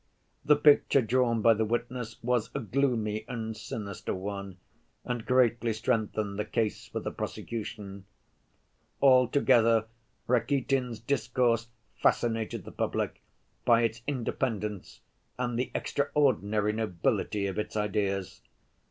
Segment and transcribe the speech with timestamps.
[0.43, 4.57] The picture drawn by the witness was a gloomy and sinister one,
[5.05, 8.05] and greatly strengthened the case for the prosecution.
[8.99, 9.85] Altogether,
[10.25, 11.67] Rakitin's discourse
[12.01, 13.21] fascinated the public
[13.63, 15.01] by its independence
[15.37, 18.41] and the extraordinary nobility of its ideas.